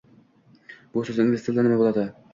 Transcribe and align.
Bu 0.95 1.03
so'z 1.11 1.23
ingliz 1.27 1.45
tilida 1.49 1.67
nima 1.69 1.81
bo'ladi? 1.85 2.09